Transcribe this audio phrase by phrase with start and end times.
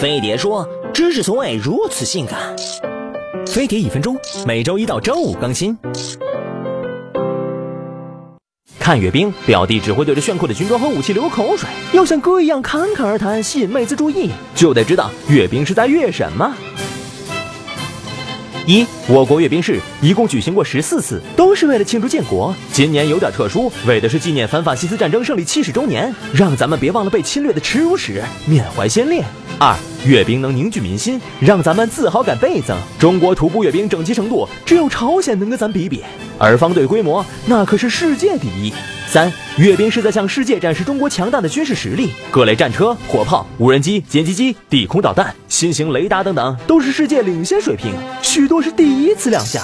[0.00, 0.64] 飞碟说
[0.94, 2.38] ：“知识从未如此性感。”
[3.48, 5.76] 飞碟一分钟，每周一到周五更新。
[8.78, 11.68] 看阅兵，表弟只会对着炫酷的军装和武器流口水。
[11.92, 16.56] 要像哥一样侃侃而谈，吸引妹子注意，就得知道阅兵是在阅什么。
[18.68, 22.54] 一，我国阅兵式一共举行过十四次，都是为了庆祝建国。
[22.72, 29.24] 今年有点特殊，为的是纪念反法西斯战争胜利七十周年，让咱们别忘了被侵略的耻辱史，缅怀先烈。
[29.60, 32.78] 二，阅兵能凝聚民心，让咱们自豪感倍增。
[32.96, 36.04] 中国徒步阅兵整齐程度，只有朝鲜能跟咱比比，
[36.38, 38.72] 而方队规模那可是世界第一。
[39.08, 49.60] 三，阅兵是在向世界展示中国强大的军事实力，各类战车、火炮、无人机、歼击机、地空导弹、新型雷达等等，都是世界领先水平，许多是第一次亮相。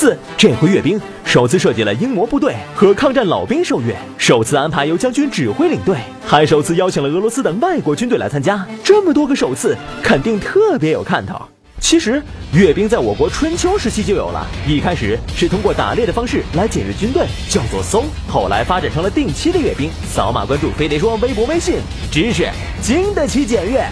[0.00, 5.94] 四，这回阅兵首次设计了英模部队和抗战老兵受阅，首次安排由将军指挥领队，
[6.26, 11.38] 还首次邀请了俄罗斯等外国军队来参加，这么多个首次，肯定特别有看头。
[11.80, 12.22] 其实
[12.54, 19.90] 阅兵在我国春秋时期就有了，一开始是通过打猎的方式来检阅军队，叫做搜，后来发展成了定期的阅兵。
[20.08, 21.74] 扫码关注飞碟说微博微信，
[22.10, 22.48] 知识
[22.80, 23.84] 经得起检阅。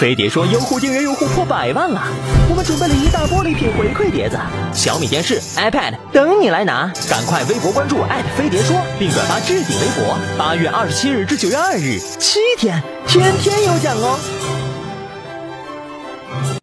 [0.00, 2.02] 飞碟说优酷订阅用户破百万了，
[2.48, 4.38] 我们准备了一大波礼品回馈碟子，
[4.72, 7.98] 小米电视、iPad 等你来拿，赶快微博关注
[8.34, 10.16] 飞碟说，并转发置顶微博。
[10.38, 14.59] 八月二十七日至九月二日，七天，天天有奖哦。